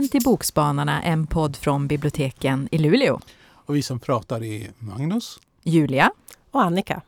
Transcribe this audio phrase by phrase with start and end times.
[0.00, 3.20] Välkommen till Bokspanarna, en podd från biblioteken i Luleå.
[3.48, 6.12] Och vi som pratar är Magnus, Julia
[6.50, 7.02] och Annika.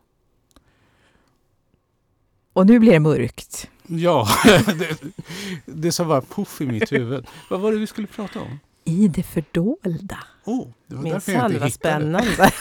[2.53, 3.71] Och nu blir det mörkt.
[3.87, 4.29] Ja,
[4.79, 5.03] det,
[5.65, 7.27] det som var poff i mitt huvud.
[7.51, 8.59] Vad var det vi skulle prata om?
[8.85, 10.19] I det fördolda.
[10.45, 12.45] Oh, det var därför jag inte spännande.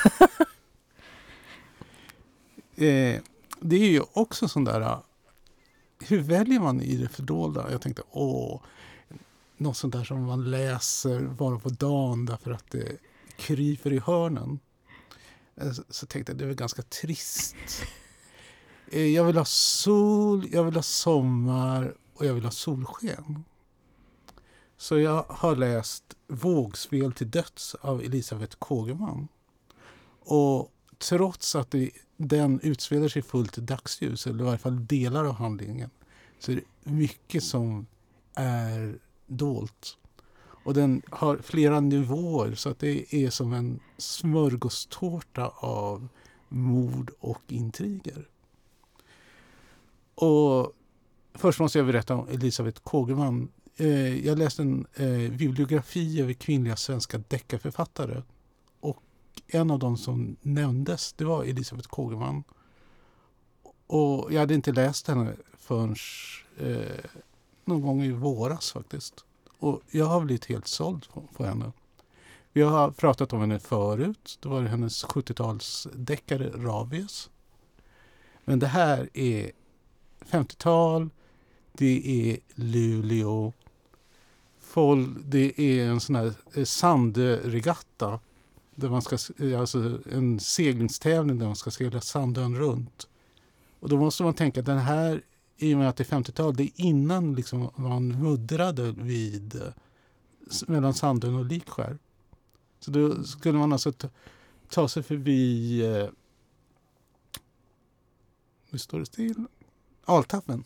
[2.75, 3.21] eh,
[3.59, 4.97] det är ju också sån där...
[5.99, 7.71] Hur väljer man i det fördolda?
[7.71, 8.61] Jag tänkte, åh,
[9.61, 12.97] något sånt där som man läser bara på dagen därför att det
[13.35, 14.59] kryper i hörnen.
[15.55, 17.55] Eh, så tänkte jag, det är väl ganska trist.
[18.91, 23.43] Eh, jag vill ha sol, jag vill ha sommar och jag vill ha solsken.
[24.77, 29.27] Så jag har läst Vågspel till döds av Elisabeth Kågeman.
[30.19, 35.33] Och trots att det, den utspelar sig fullt dagsljus, eller i varje fall delar av
[35.33, 35.89] handlingen,
[36.39, 37.85] så är det mycket som
[38.33, 38.99] är
[39.37, 39.97] dolt.
[40.63, 46.07] Och den har flera nivåer så att det är som en smörgåstårta av
[46.49, 48.27] mord och intriger.
[50.15, 50.73] Och
[51.33, 53.51] först måste jag berätta om Elisabeth Kågeman.
[53.75, 58.21] Eh, jag läste en eh, bibliografi över kvinnliga svenska deckarförfattare.
[58.79, 59.03] Och
[59.47, 62.43] en av dem som nämndes, det var Elisabeth Kågeman.
[63.87, 65.95] Och jag hade inte läst henne förrän
[66.57, 67.05] eh,
[67.71, 69.25] någon gång i våras faktiskt.
[69.59, 71.71] Och jag har blivit helt såld på, på henne.
[72.53, 74.39] Vi har pratat om henne förut.
[74.41, 77.29] Det var hennes 70-talsdeckare Rabies.
[78.45, 79.51] Men det här är
[80.29, 81.09] 50-tal.
[81.73, 83.53] Det är Luleå.
[84.59, 88.19] Folk, det är en sån här eh, sandregatta.
[88.75, 93.07] Där man ska, eh, alltså en seglingstävling där man ska segla Sandön runt.
[93.79, 95.21] Och då måste man tänka att den här,
[95.61, 99.61] i och med att det är 50-tal, det är innan liksom man muddrade vid
[100.67, 101.97] mellan Sandön och Likskär.
[102.79, 104.09] Så då skulle man alltså ta,
[104.69, 105.81] ta sig förbi...
[105.85, 106.09] Eh,
[108.69, 109.45] nu står det still.
[110.05, 110.63] Altappen.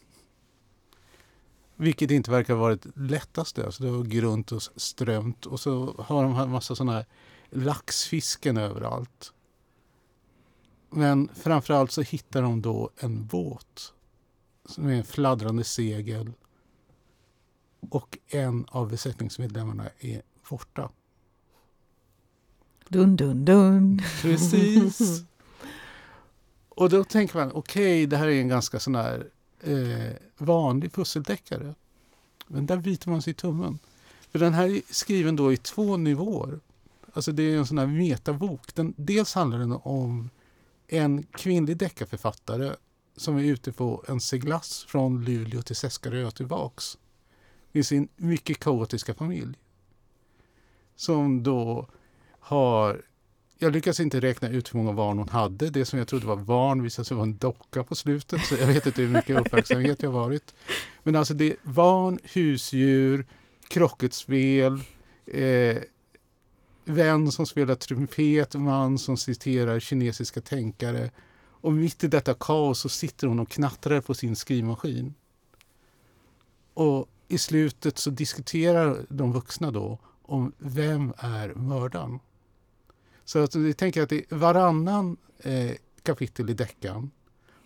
[1.75, 3.65] Vilket inte verkar ha varit lättaste.
[3.65, 7.05] Alltså det var grunt och strömt och så har de en massa sådana här
[7.49, 9.33] laxfisken överallt.
[10.89, 13.93] Men framförallt så hittar de då en båt
[14.77, 16.31] med en fladdrande segel
[17.89, 20.89] och en av besättningsmedlemmarna är borta.
[22.89, 24.01] Dun, dun, dun.
[24.21, 24.99] Precis.
[26.69, 29.27] Och då tänker man, okej, okay, det här är en ganska sån här
[29.61, 31.75] eh, vanlig pusseldeckare.
[32.47, 33.79] Men där biter man sig i tummen.
[34.31, 36.59] För den här är skriven då i två nivåer.
[37.13, 38.75] Alltså det är en sån här metabok.
[38.75, 40.29] Den, dels handlar den om
[40.87, 42.75] en kvinnlig deckarförfattare
[43.17, 46.97] som är ute på en seglass från Luleå till Seskarö och tillbaks.
[47.71, 49.57] Med sin mycket kaotiska familj.
[50.95, 51.87] Som då
[52.39, 53.01] har
[53.57, 55.69] jag lyckas inte räkna ut hur många barn hon hade.
[55.69, 58.41] Det som jag trodde var barn visade sig vara en docka på slutet.
[58.45, 60.53] Så jag vet inte hur mycket uppmärksamhet jag varit.
[61.03, 63.25] Men alltså det är barn, husdjur,
[63.67, 64.81] krocketspel,
[65.25, 65.77] eh,
[66.85, 71.11] vän som spelar trumpet, man som citerar kinesiska tänkare.
[71.61, 75.13] Och mitt i detta kaos så sitter hon och knattrar på sin skrivmaskin.
[76.73, 82.19] Och i slutet så diskuterar de vuxna då om vem är mördaren.
[83.25, 85.71] Så att vi tänker att det är varannan eh,
[86.03, 87.11] kapitel i deckan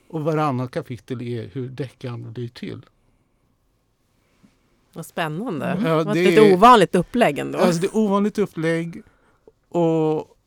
[0.08, 2.86] och varannan kapitel är hur deckan blir till.
[4.94, 5.80] Vad spännande.
[5.84, 7.60] Ja, det var ett lite ovanligt upplägg ändå.
[7.60, 9.04] Alltså det är ovanligt upplägg.
[9.70, 10.38] Och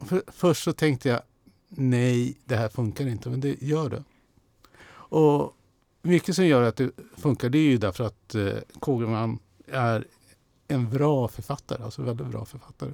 [0.00, 1.22] för, först så tänkte jag
[1.70, 4.04] nej, det här funkar inte, men det gör det.
[4.92, 5.56] Och
[6.02, 10.04] mycket som gör att det funkar det är ju därför att eh, Kågeman är
[10.68, 12.90] en bra författare, alltså väldigt bra författare.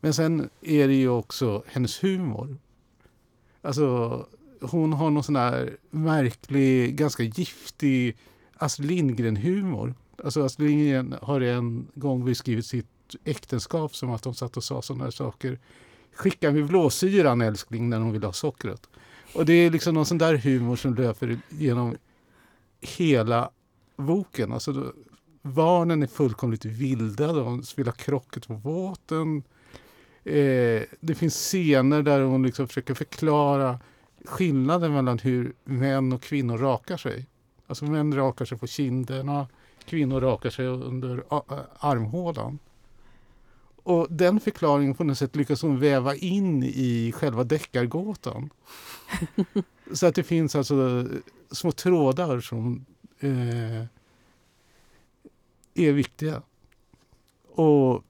[0.00, 2.56] Men sen är det ju också hennes humor.
[3.62, 4.26] Alltså,
[4.60, 8.16] hon har någon sån här märklig, ganska giftig
[8.56, 9.94] Astrid Lindgren-humor.
[10.24, 12.86] Alltså Astrid Lindgren har en gång beskrivit sitt
[13.24, 15.58] äktenskap som att de satt och sa sådana här saker.
[16.14, 18.88] Skicka mig blåsyran älskling när hon vill ha sockret.
[19.34, 21.96] Och det är liksom någon sån där humor som löper genom
[22.80, 23.50] hela
[23.96, 24.52] boken.
[24.52, 24.92] Alltså,
[25.42, 29.42] barnen är fullkomligt vilda, de spelar krocket på båten.
[30.24, 33.78] Eh, det finns scener där hon liksom försöker förklara
[34.24, 37.26] skillnaden mellan hur män och kvinnor rakar sig.
[37.66, 39.48] Alltså män rakar sig på kinderna,
[39.84, 41.24] kvinnor rakar sig under
[41.78, 42.58] armhålan.
[43.82, 48.50] Och den förklaringen på något sätt lyckas hon väva in i själva deckargåtan.
[49.92, 51.08] Så att det finns alltså
[51.50, 52.86] små trådar som
[53.20, 53.84] eh,
[55.74, 56.42] är viktiga.
[57.54, 58.04] Och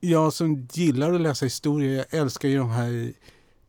[0.00, 3.12] jag som gillar att läsa historia, jag älskar ju de här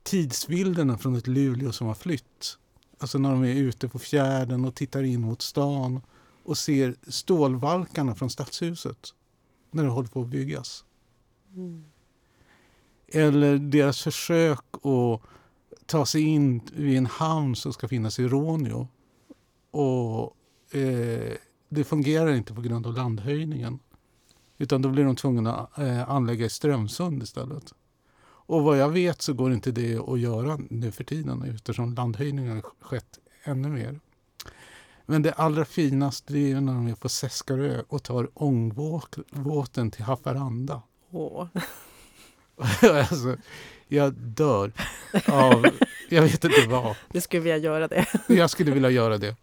[0.03, 2.57] tidsbilderna från ett Luleå som har flytt.
[2.99, 6.01] Alltså när de är ute på fjärden och tittar in mot stan
[6.43, 9.13] och ser stålvalkarna från stadshuset
[9.71, 10.85] när det håller på att byggas.
[11.55, 11.83] Mm.
[13.07, 15.21] Eller deras försök att
[15.85, 18.87] ta sig in vid en hamn som ska finnas i Råneå.
[19.71, 20.35] Och
[20.75, 21.33] eh,
[21.69, 23.79] det fungerar inte på grund av landhöjningen.
[24.57, 27.73] Utan då blir de tvungna att eh, anlägga i Strömsund istället.
[28.47, 32.61] Och vad jag vet så går inte det att göra nu för tiden eftersom landhöjningen
[32.79, 33.99] skett ännu mer.
[35.09, 40.81] Men det allra finaste är när de är på Seskarö och tar ångbåten till Haparanda.
[41.11, 41.47] Åh.
[42.81, 43.37] alltså,
[43.87, 44.71] jag dör
[45.27, 45.65] av...
[46.09, 46.95] Jag vet inte vad.
[47.11, 48.05] Du skulle vilja göra det?
[48.27, 49.35] jag skulle vilja göra det.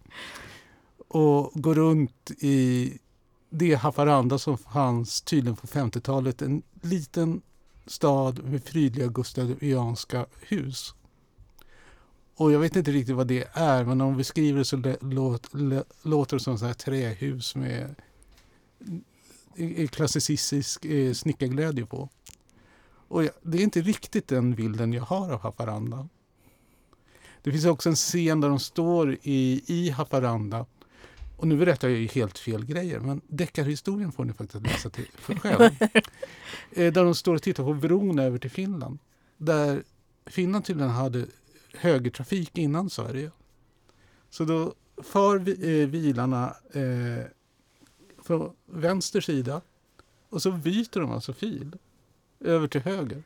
[1.09, 2.93] Och gå runt i
[3.51, 6.43] det Haparanda som fanns tydligen på 50-talet.
[6.43, 7.43] En liten
[7.87, 10.95] stad med prydliga gustavianska hus.
[12.37, 14.77] Och jag vet inte riktigt vad det är, men om de beskriver det så
[16.03, 17.95] låter det som så här trähus med
[19.91, 22.09] klassicistisk eh, snickarglädje på.
[23.09, 26.09] Och jag, det är inte riktigt den bilden jag har av Haparanda.
[27.43, 30.67] Det finns också en scen där de står i, i Haparanda
[31.37, 35.09] och nu berättar jag ju helt fel grejer, men deckarhistorien får ni faktiskt läsa till
[35.15, 35.71] för själv.
[36.77, 38.99] Eh, där de står och tittar på bron över till Finland.
[39.37, 39.83] Där
[40.27, 41.27] Finland tydligen hade
[41.77, 43.31] högertrafik innan Sverige.
[44.31, 47.25] Så då far vi, eh, bilarna eh,
[48.23, 49.61] från vänster sida
[50.29, 51.77] och så byter de alltså fil
[52.41, 53.23] över till höger.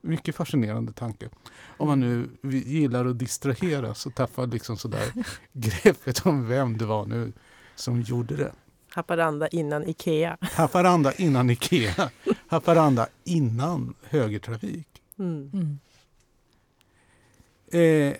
[0.00, 1.28] Mycket fascinerande tanke.
[1.76, 5.12] Om man nu gillar att distraheras och tappar liksom sådär
[5.52, 7.32] greppet om vem det var nu
[7.74, 8.52] som gjorde det.
[8.88, 10.36] Haparanda innan Ikea.
[10.40, 12.10] Haparanda innan Ikea.
[12.46, 14.88] Haparanda innan högertrafik.
[15.18, 15.50] Mm.
[15.54, 15.78] Mm.
[17.72, 18.16] Eh,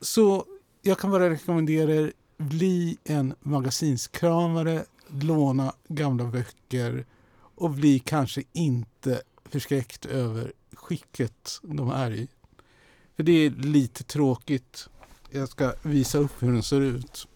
[0.00, 0.44] så
[0.82, 7.06] jag kan bara rekommendera er, bli en magasinskramare, låna gamla böcker
[7.38, 12.28] och bli kanske inte förskräckt över skicket de är i.
[13.16, 14.88] För det är lite tråkigt.
[15.30, 17.28] Jag ska visa upp hur den ser ut.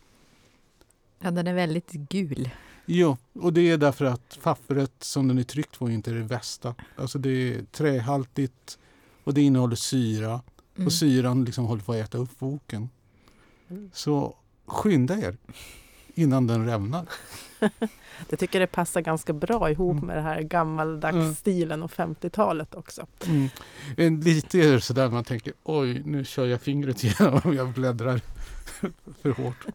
[1.19, 2.51] Ja, den är väldigt gul.
[2.87, 6.25] Jo, och det är därför att pappret som den är tryckt på inte är det
[6.25, 6.75] bästa.
[6.97, 8.79] Alltså det är trähaltigt
[9.25, 10.41] och det innehåller syra.
[10.77, 10.87] Mm.
[10.87, 12.89] Och syran liksom håller på att äta upp boken.
[13.71, 13.91] Mm.
[13.93, 14.35] Så
[14.67, 15.37] skynda er
[16.15, 17.07] innan den rämnar.
[18.29, 20.07] Jag tycker det passar ganska bra ihop mm.
[20.07, 23.07] med det här gammaldagsstilen och 50-talet också.
[23.97, 24.21] Mm.
[24.21, 28.21] Lite är det sådär man tänker oj, nu kör jag fingret igenom om jag bläddrar
[29.23, 29.67] för hårt.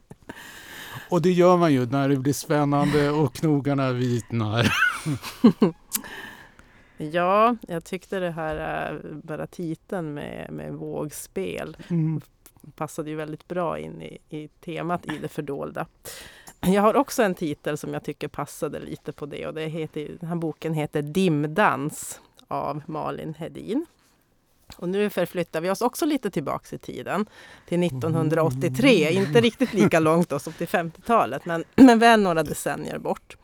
[1.09, 4.73] Och det gör man ju när det blir spännande och knogarna vitnar.
[6.97, 12.21] Ja, jag tyckte det här, äh, bara titeln med, med vågspel mm.
[12.75, 15.87] passade ju väldigt bra in i, i temat i det fördolda.
[16.61, 20.17] Jag har också en titel som jag tycker passade lite på det och det heter,
[20.19, 23.85] den här boken heter Dimdans av Malin Hedin.
[24.77, 27.25] Och nu förflyttar vi oss också lite tillbaks i tiden
[27.67, 29.07] till 1983.
[29.07, 29.23] Mm.
[29.23, 33.37] Inte riktigt lika långt då som till 50-talet men, men väl några decennier bort.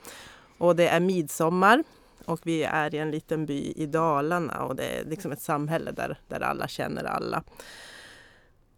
[0.58, 1.84] Och det är midsommar
[2.26, 5.92] och vi är i en liten by i Dalarna och det är liksom ett samhälle
[5.92, 7.44] där, där alla känner alla.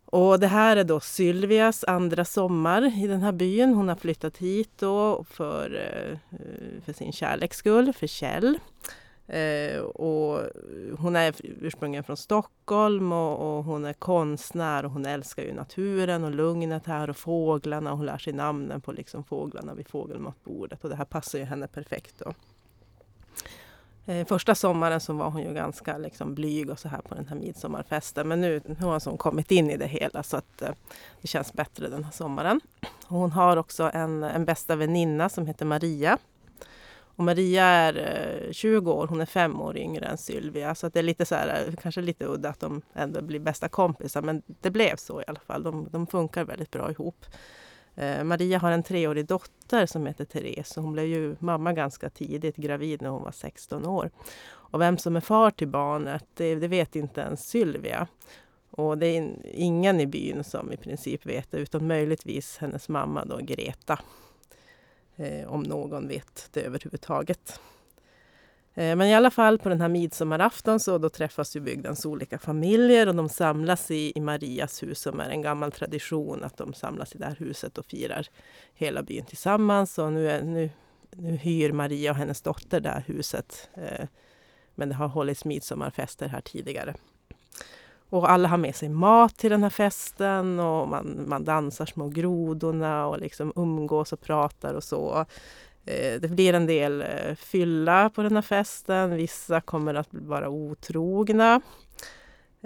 [0.05, 3.73] Och det här är då Sylvias andra sommar i den här byn.
[3.73, 6.17] Hon har flyttat hit då för, eh,
[6.85, 8.59] för sin kärleks skull, för Kjell.
[9.27, 10.41] Eh, och
[10.97, 16.23] hon är ursprungligen från Stockholm och, och, hon är konstnär och hon älskar ju naturen
[16.23, 17.91] och lugnet här och fåglarna.
[17.91, 21.67] Hon lär sig namnen på liksom fåglarna vid fågelmatbordet och det här passar ju henne
[21.67, 22.19] perfekt.
[22.19, 22.33] Då.
[24.05, 27.27] Eh, första sommaren så var hon ju ganska liksom blyg och så här på den
[27.27, 28.27] här midsommarfesten.
[28.27, 30.71] Men nu, nu har hon kommit in i det hela så att eh,
[31.21, 32.61] det känns bättre den här sommaren.
[33.05, 36.17] Hon har också en, en bästa väninna som heter Maria.
[37.15, 37.97] Och Maria är
[38.47, 40.75] eh, 20 år, hon är fem år yngre än Sylvia.
[40.75, 43.69] Så att det är lite så här, kanske lite udda att de ändå blir bästa
[43.69, 44.21] kompisar.
[44.21, 45.63] Men det blev så i alla fall.
[45.63, 47.25] De, de funkar väldigt bra ihop.
[47.95, 50.75] Eh, Maria har en treårig dotter som heter Therese.
[50.75, 54.11] Hon blev ju mamma ganska tidigt, gravid när hon var 16 år.
[54.45, 58.07] Och vem som är far till barnet, det, det vet inte ens Sylvia.
[58.69, 63.25] Och det är ingen i byn som i princip vet det, utom möjligtvis hennes mamma
[63.25, 63.99] då, Greta.
[65.15, 67.59] Eh, om någon vet det överhuvudtaget.
[68.75, 72.39] Eh, men i alla fall på den här midsommarafton så då träffas ju bygdens olika
[72.39, 76.73] familjer och de samlas i, i Marias hus som är en gammal tradition att de
[76.73, 78.27] samlas i det här huset och firar
[78.73, 79.97] hela byn tillsammans.
[79.97, 80.69] Och nu, är, nu
[81.17, 83.69] nu hyr Maria och hennes dotter det här huset.
[83.73, 84.05] Eh,
[84.75, 86.93] men det har hållits midsommarfester här tidigare.
[88.09, 92.09] Och alla har med sig mat till den här festen och man, man dansar små
[92.09, 95.25] grodorna och liksom umgås och pratar och så.
[95.85, 99.15] Eh, det blir en del eh, fylla på den här festen.
[99.15, 101.61] Vissa kommer att vara otrogna.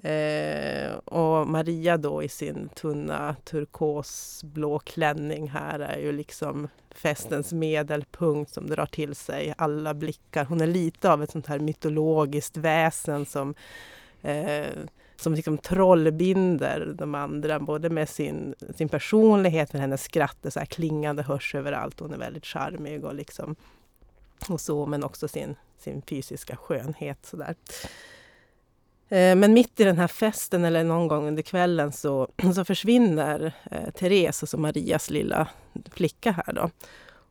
[0.03, 8.53] Eh, och Maria då i sin tunna turkosblå klänning här är ju liksom festens medelpunkt
[8.53, 10.45] som drar till sig alla blickar.
[10.45, 13.55] Hon är lite av ett sånt här mytologiskt väsen som
[14.21, 14.67] eh,
[15.21, 20.59] som liksom trollbinder de andra, både med sin, sin personlighet, med hennes skratt, det så
[20.59, 21.99] här klingande hörs överallt.
[21.99, 23.55] Hon är väldigt charmig och liksom
[24.49, 27.25] och så, men också sin, sin fysiska skönhet.
[27.25, 27.55] Så där.
[29.09, 33.53] Eh, men mitt i den här festen eller någon gång under kvällen så, så försvinner
[33.71, 35.47] eh, Therese, alltså Marias lilla
[35.91, 36.69] flicka här då.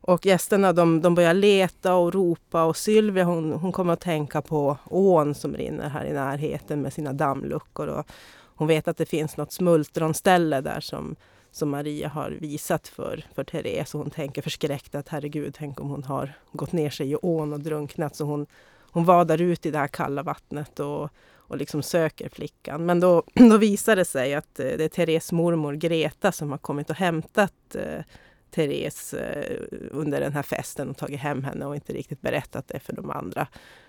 [0.01, 4.41] Och gästerna de, de börjar leta och ropa och Sylvia hon, hon kommer att tänka
[4.41, 7.87] på ån som rinner här i närheten med sina dammluckor.
[7.87, 8.07] Och
[8.55, 11.15] hon vet att det finns något smultronställe där som,
[11.51, 13.95] som Maria har visat för, för Therese.
[13.95, 17.53] Och hon tänker förskräckt att herregud, tänk om hon har gått ner sig i ån
[17.53, 18.15] och drunknat.
[18.15, 18.45] Så hon,
[18.91, 22.85] hon vadar ut i det här kalla vattnet och, och liksom söker flickan.
[22.85, 26.57] Men då, då visar det sig att eh, det är Theres mormor Greta som har
[26.57, 28.03] kommit och hämtat eh,
[28.51, 29.61] Therese eh,
[29.91, 33.11] under den här festen och tagit hem henne och inte riktigt berättat det för de
[33.11, 33.47] andra.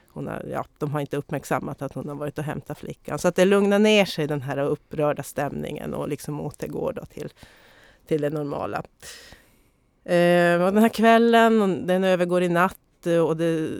[0.08, 3.18] Hon har, ja, de har inte uppmärksammat att hon har varit och hämtat flickan.
[3.18, 7.28] Så att det lugnar ner sig den här upprörda stämningen och liksom återgår då till,
[8.06, 8.82] till det normala.
[10.04, 13.70] Eh, och den här kvällen, den övergår i natt och det,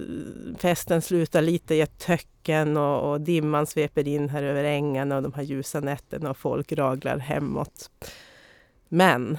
[0.58, 5.22] festen slutar lite i ett töcken och, och dimman sveper in här över ängarna och
[5.22, 7.90] de här ljusa nätterna och folk raglar hemåt.
[8.88, 9.38] Men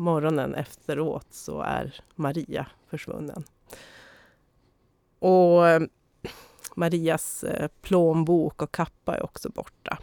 [0.00, 3.44] morgonen efteråt så är Maria försvunnen.
[5.18, 5.80] Och eh,
[6.74, 9.98] Marias eh, plånbok och kappa är också borta.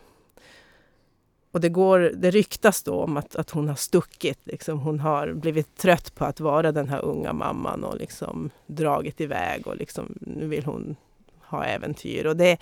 [1.51, 4.39] Och det, går, det ryktas då om att, att hon har stuckit.
[4.43, 9.21] Liksom hon har blivit trött på att vara den här unga mamman och liksom dragit
[9.21, 10.95] iväg och liksom, nu vill hon
[11.41, 12.25] ha äventyr.
[12.25, 12.57] Och det är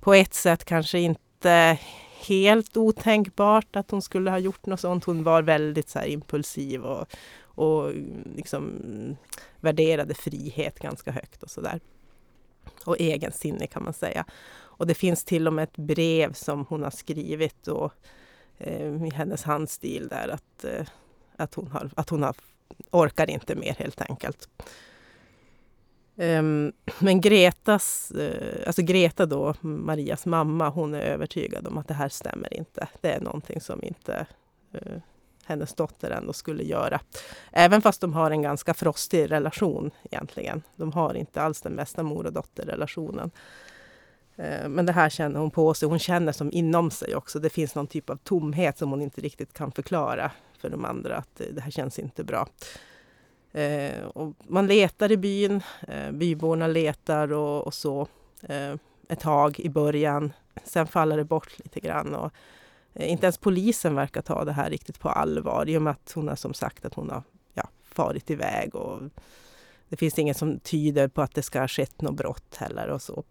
[0.00, 1.78] på ett sätt kanske inte
[2.26, 5.04] helt otänkbart att hon skulle ha gjort något sånt.
[5.04, 7.06] Hon var väldigt så impulsiv och,
[7.40, 7.92] och
[8.36, 8.72] liksom
[9.60, 11.80] värderade frihet ganska högt och sådär.
[12.84, 14.24] Och egensinnig kan man säga.
[14.78, 17.90] Och det finns till och med ett brev som hon har skrivit då,
[18.58, 20.86] eh, i hennes handstil där att, eh,
[21.36, 22.36] att, hon har, att hon har,
[22.90, 24.48] orkar inte mer helt enkelt.
[26.18, 31.94] Ehm, men Gretas, eh, alltså Greta då, Marias mamma, hon är övertygad om att det
[31.94, 32.88] här stämmer inte.
[33.00, 34.26] Det är någonting som inte
[34.72, 34.98] eh,
[35.44, 37.00] hennes dotter ändå skulle göra.
[37.52, 40.62] Även fast de har en ganska frostig relation egentligen.
[40.76, 43.30] De har inte alls den bästa mor och dotterrelationen.
[44.36, 45.88] Eh, men det här känner hon på sig.
[45.88, 47.38] Hon känner som inom sig också.
[47.38, 51.16] Det finns någon typ av tomhet som hon inte riktigt kan förklara för de andra.
[51.16, 52.48] Att det här känns inte bra.
[53.52, 58.08] Eh, och man letar i byn, eh, byborna letar och, och så
[58.42, 58.74] eh,
[59.08, 60.32] ett tag i början.
[60.64, 62.14] Sen faller det bort lite grann.
[62.14, 62.32] Och,
[62.94, 66.12] eh, inte ens polisen verkar ta det här riktigt på allvar i och med att
[66.14, 67.22] hon har som sagt att hon har
[67.54, 68.74] ja, farit iväg.
[68.74, 69.00] Och
[69.88, 72.88] det finns inget som tyder på att det ska ha skett något brott heller.
[72.88, 73.24] och så.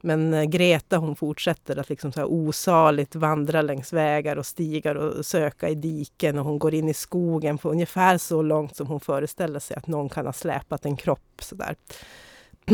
[0.00, 4.94] Men eh, Greta hon fortsätter att liksom så här osaligt vandra längs vägar och stigar
[4.94, 8.86] och söka i diken och hon går in i skogen på ungefär så långt som
[8.86, 11.40] hon föreställer sig att någon kan ha släpat en kropp.
[11.40, 11.76] Så där.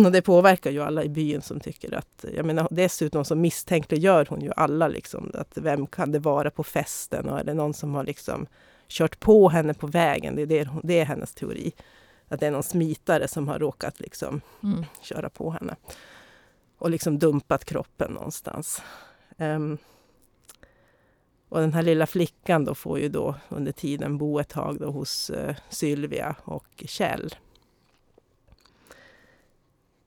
[0.05, 4.27] Och det påverkar ju alla i byn som tycker att, jag menar dessutom så misstänkliggör
[4.31, 7.75] hon ju alla liksom, att vem kan det vara på festen och är det någon
[7.75, 8.47] som har liksom
[8.89, 10.37] kört på henne på vägen?
[10.37, 11.73] Det är, det, det är hennes teori.
[12.29, 14.85] Att det är någon smitare som har råkat liksom mm.
[15.03, 15.77] köra på henne
[16.85, 18.83] och liksom dumpat kroppen någonstans.
[19.39, 19.79] Um,
[21.49, 24.91] och den här lilla flickan då får ju då under tiden bo ett tag då
[24.91, 27.35] hos uh, Sylvia och Kjell.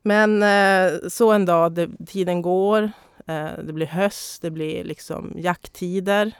[0.01, 2.83] Men uh, så en dag, det, tiden går,
[3.29, 6.31] uh, det blir höst, det blir liksom jakttider.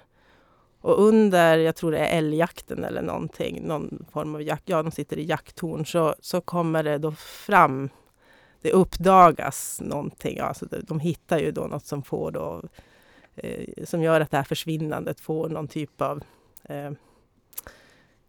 [0.82, 4.92] Och under, jag tror det är älgjakten eller någonting, någon form av jakt, ja de
[4.92, 7.90] sitter i jakttorn, så, så kommer det då fram
[8.62, 10.40] det uppdagas någonting.
[10.40, 12.64] Alltså de hittar ju då något som får då,
[13.36, 16.24] eh, som gör att det här försvinnandet får någon typ av
[16.64, 16.92] eh,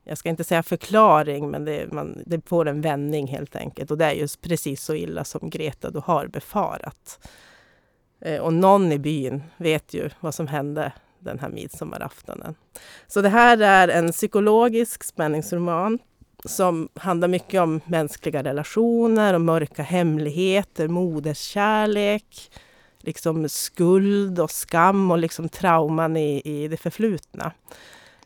[0.09, 3.91] jag ska inte säga förklaring, men det, man, det, får en vändning helt enkelt.
[3.91, 7.29] Och det är just precis så illa som Greta då har befarat.
[8.21, 12.55] Eh, och någon i byn vet ju vad som hände den här midsommaraftonen.
[13.07, 15.99] Så det här är en psykologisk spänningsroman
[16.45, 22.50] som handlar mycket om mänskliga relationer och mörka hemligheter, moderskärlek,
[22.99, 27.52] liksom skuld och skam och liksom trauman i, i det förflutna.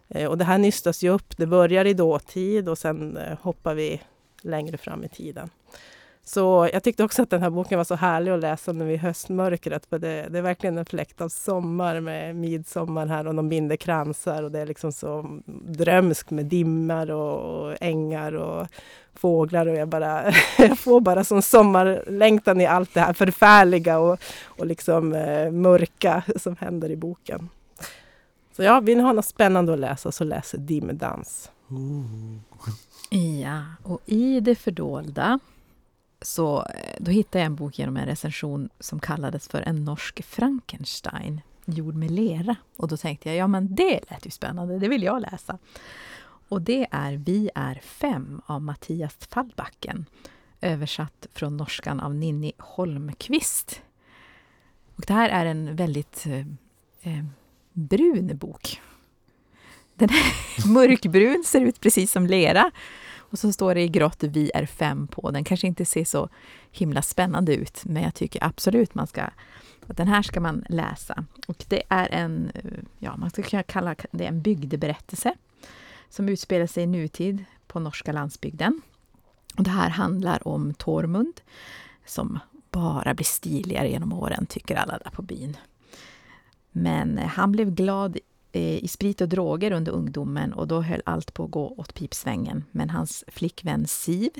[0.09, 1.37] Eh, och det här nystas ju upp.
[1.37, 4.01] Det börjar i dåtid och sen eh, hoppar vi
[4.43, 5.51] längre fram i tiden.
[6.25, 8.97] Så jag tyckte också att den här boken var så härlig att läsa nu i
[8.97, 9.87] höstmörkret.
[9.87, 13.77] För det, det är verkligen en fläkt av sommar med midsommar här och de binder
[13.77, 14.43] kransar.
[14.43, 18.67] Och det är liksom så drömskt med dimmar och ängar och
[19.15, 19.67] fåglar.
[19.67, 24.67] Och jag, bara, jag får bara som sommarlängtan i allt det här förfärliga och, och
[24.67, 27.49] liksom eh, mörka som händer i boken.
[28.57, 31.51] Så ja, vill ni ha något spännande att läsa så läs Dimmedans.
[31.69, 32.39] Oh.
[33.43, 35.39] Ja, och i det fördolda
[36.23, 40.25] så eh, då hittade jag en bok genom en recension som kallades för En norsk
[40.25, 42.57] Frankenstein, gjord med lera.
[42.77, 45.59] Och då tänkte jag, ja men det lät ju spännande, det vill jag läsa.
[46.49, 50.07] Och det är Vi är fem av Mattias Fallbacken,
[50.61, 53.83] översatt från norskan av Ninni Holmqvist.
[54.97, 56.39] Och det här är en väldigt eh,
[57.03, 57.25] eh
[57.73, 58.81] brun bok.
[59.95, 62.71] Den är mörkbrun, ser ut precis som lera.
[63.33, 65.31] Och så står det i grått Vi är fem på.
[65.31, 66.29] Den kanske inte ser så
[66.71, 69.31] himla spännande ut, men jag tycker absolut man ska
[69.87, 71.25] den här ska man läsa.
[71.47, 72.63] Och det är en, eh,
[72.99, 75.35] ja man skulle kunna kalla det en bygdeberättelse
[76.09, 78.83] som utspelar sig i nutid på norska landsbygden.
[79.57, 81.41] Och det här handlar om Tormund
[82.07, 82.39] som
[82.71, 85.57] bara blir stiligare genom åren, tycker alla där på byn.
[86.73, 88.19] Men eh, han blev glad
[88.53, 91.95] Eh, i sprit och droger under ungdomen och då höll allt på att gå åt
[91.95, 92.65] pipsvängen.
[92.71, 94.31] Men hans flickvän Siv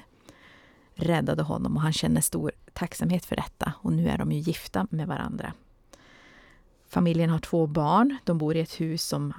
[0.95, 3.73] räddade honom och han känner stor tacksamhet för detta.
[3.81, 5.53] Och nu är de ju gifta med varandra.
[6.89, 8.17] Familjen har två barn.
[8.25, 9.33] De bor i ett hus som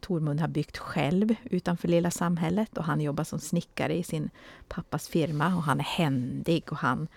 [0.00, 4.30] Tormund har byggt själv utanför lilla samhället och han jobbar som snickare i sin
[4.68, 7.08] pappas firma och han är händig och han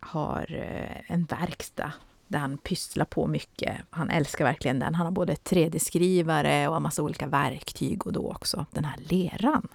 [0.00, 1.92] har eh, en verkstad
[2.28, 3.76] där han pysslar på mycket.
[3.90, 4.94] Han älskar verkligen den.
[4.94, 9.68] Han har både 3D-skrivare och en massa olika verktyg och då också den här leran.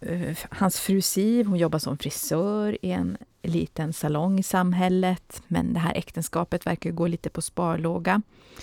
[0.00, 5.42] Eh, hans fru Siv, hon jobbar som frisör i en liten salong i samhället.
[5.46, 8.22] Men det här äktenskapet verkar gå lite på sparlåga.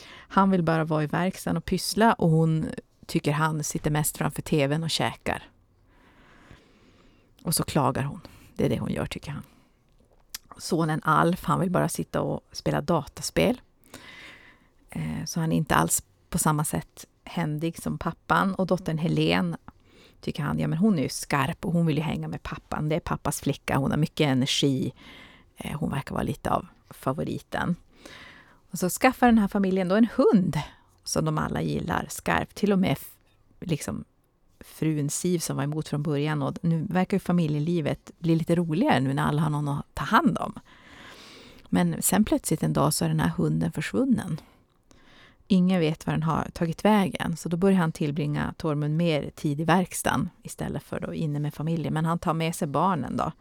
[0.10, 2.66] Han vill bara vara i verkstaden och pyssla och hon
[3.06, 5.50] tycker han sitter mest framför tvn och käkar.
[7.44, 8.22] Och så klagar hon.
[8.56, 9.44] Det är det hon gör, tycker han.
[10.58, 13.62] Sonen Alf, han vill bara sitta och spela dataspel.
[14.90, 18.56] Eh, så han är inte alls på samma sätt händig som pappan.
[18.56, 19.56] Och dottern Helen
[20.22, 22.90] tycker han, ja men hon är ju skarp och hon vill ju hänga med pappan.
[22.90, 24.94] Det är pappas flicka, hon har mycket energi.
[25.58, 27.76] Eh, hon verkar vara lite av favoriten.
[28.72, 30.60] Och så skaffar den här familjen då en hund
[31.04, 32.56] som de alla gillar skarpt.
[32.56, 32.98] Till och med
[33.60, 34.06] liksom
[34.68, 36.42] frun Siv som var emot från början.
[36.42, 40.04] Och nu verkar ju familjelivet bli lite roligare nu när alla har någon att ta
[40.04, 40.54] hand om.
[41.70, 44.40] Men sen plötsligt en dag så är den här hunden försvunnen.
[45.48, 49.62] Ingen vet var den har tagit vägen, så då börjar han tillbringa Tormund mer tid
[49.62, 51.94] i verkstaden istället för då inne med familjen.
[51.94, 53.32] Men han tar med sig barnen då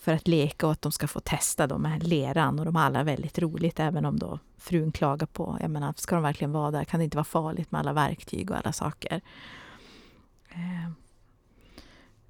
[0.00, 2.82] för att leka och att de ska få testa de här leran och de har
[2.82, 6.70] alla väldigt roligt även om då frun klagar på, jag menar, ska de verkligen vara
[6.70, 6.84] där?
[6.84, 9.20] Kan det inte vara farligt med alla verktyg och alla saker?
[10.54, 10.86] Eh,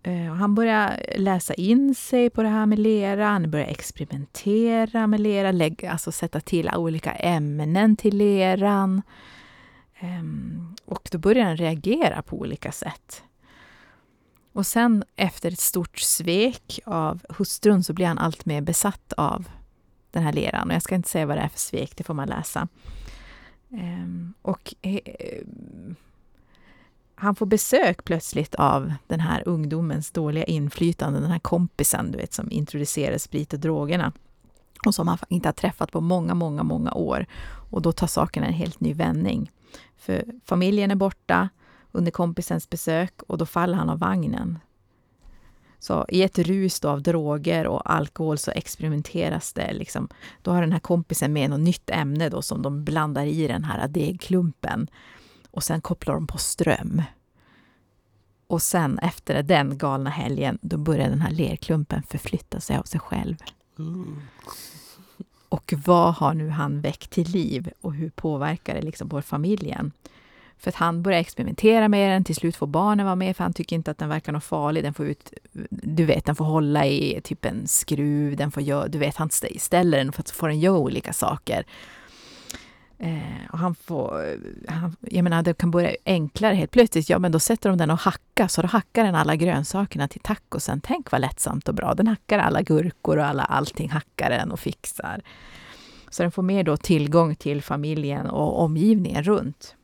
[0.02, 5.20] eh, han börjar läsa in sig på det här med lera, han börjar experimentera med
[5.20, 9.02] lera, lägga, alltså sätta till olika ämnen till leran.
[9.98, 13.22] Ehm, och då börjar han reagera på olika sätt.
[14.52, 19.48] Och sen efter ett stort svek av hustrun så blir han allt mer besatt av
[20.10, 20.68] den här leran.
[20.68, 22.68] Och jag ska inte säga vad det är för svek, det får man läsa.
[23.70, 24.74] Ehm, och
[27.14, 32.32] han får besök plötsligt av den här ungdomens dåliga inflytande, den här kompisen du vet,
[32.32, 34.12] som introducerar sprit och drogerna
[34.86, 37.26] och som han inte har träffat på många, många, många år.
[37.70, 39.50] Och då tar saken en helt ny vändning.
[39.96, 41.48] För familjen är borta
[41.92, 44.58] under kompisens besök och då faller han av vagnen.
[45.78, 49.72] Så i ett rus av droger och alkohol så experimenteras det.
[49.72, 50.08] Liksom.
[50.42, 53.64] Då har den här kompisen med något nytt ämne då som de blandar i den
[53.64, 54.88] här degklumpen
[55.54, 57.02] och sen kopplar de på ström.
[58.46, 63.00] Och sen efter den galna helgen, då börjar den här lerklumpen förflytta sig av sig
[63.00, 63.36] själv.
[63.78, 64.20] Mm.
[65.48, 69.92] Och vad har nu han väckt till liv och hur påverkar det liksom på familjen?
[70.58, 73.52] För att han börjar experimentera med den, till slut får barnen vara med för han
[73.52, 74.84] tycker inte att den verkar något farlig.
[74.84, 75.32] Den får ut,
[75.70, 79.30] du vet, den får hålla i typ en skruv, den får göra, du vet, han
[79.58, 81.66] ställer den för att få den göra olika saker.
[82.98, 84.36] Eh, och han får,
[84.68, 87.08] han, jag menar, det kan börja enklare helt plötsligt.
[87.08, 90.20] Ja, men då sätter de den och hackar, så då hackar den alla grönsakerna till
[90.20, 90.80] tacosen.
[90.80, 91.94] Tänk vad lättsamt och bra.
[91.94, 95.22] Den hackar alla gurkor och alla, allting hackar den och fixar.
[96.10, 99.76] Så den får mer då tillgång till familjen och omgivningen runt.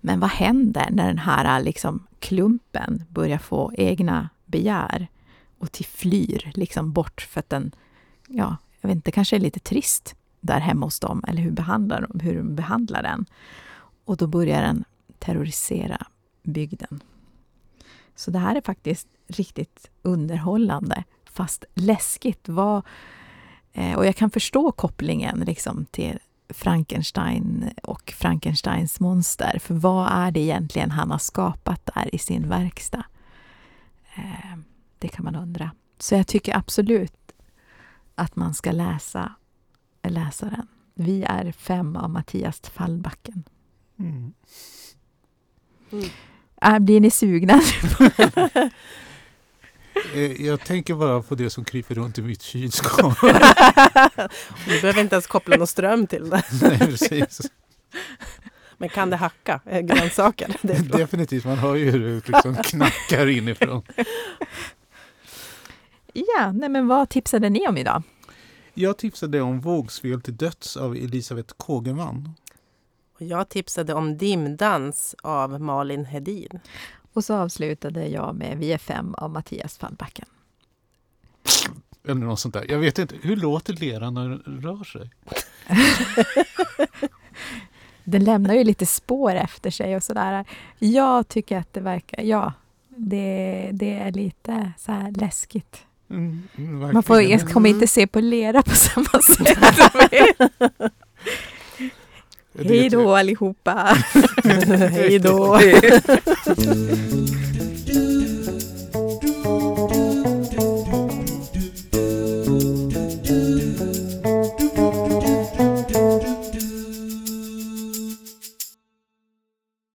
[0.00, 5.08] Men vad händer när den här liksom klumpen börjar få egna begär
[5.58, 7.72] och till flyr liksom bort för att den,
[8.28, 12.06] ja, jag vet inte, kanske är lite trist där hemma hos dem, eller hur behandlar
[12.08, 13.26] de, hur de behandlar den.
[14.04, 14.84] Och då börjar den
[15.18, 16.06] terrorisera
[16.42, 17.02] bygden.
[18.14, 22.48] Så det här är faktiskt riktigt underhållande, fast läskigt.
[22.48, 22.82] Vad,
[23.72, 29.58] eh, och jag kan förstå kopplingen liksom till Frankenstein och Frankensteins monster.
[29.58, 33.04] För vad är det egentligen han har skapat där i sin verkstad?
[34.14, 34.58] Eh,
[34.98, 35.70] det kan man undra.
[35.98, 37.32] Så jag tycker absolut
[38.14, 39.32] att man ska läsa
[40.08, 40.66] läsaren.
[40.94, 43.44] Vi är fem av Mattias Fallbacken.
[43.98, 44.32] Mm.
[45.92, 46.08] Mm.
[46.62, 47.60] Äh, blir ni sugna?
[50.14, 53.14] Eh, jag tänker bara på det som kryper runt i mitt kylskåp.
[54.66, 56.42] du behöver inte ens koppla någon ström till det.
[56.62, 57.40] Nej, precis.
[58.78, 60.56] Men kan det hacka eh, grönsaker?
[60.62, 63.82] Det Definitivt, man hör ju hur det liksom knackar inifrån.
[66.12, 68.02] Ja, nej men vad tipsade ni om idag?
[68.74, 72.34] Jag tipsade om Vågspel till döds av Elisabeth Kågeman.
[73.14, 76.60] Och jag tipsade om Dimdans av Malin Hedin.
[77.12, 80.26] Och så avslutade jag med Vi är fem av Mattias Fallbacken.
[82.04, 82.66] Eller något sånt där.
[82.68, 85.10] Jag vet inte, hur låter leran när den rör sig?
[88.04, 90.44] den lämnar ju lite spår efter sig och sådär.
[90.78, 92.52] Jag tycker att det verkar, ja,
[92.88, 95.86] det, det är lite så här läskigt.
[96.10, 96.42] Mm,
[96.92, 99.58] Man får, kommer inte se på lera på samma sätt.
[102.64, 103.96] Hej då allihopa!
[104.90, 105.60] Hej då!